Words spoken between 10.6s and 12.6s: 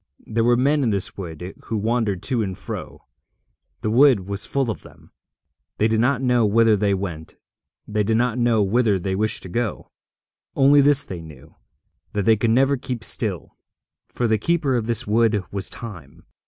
this they knew, that they could